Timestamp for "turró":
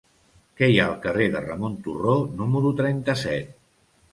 1.89-2.17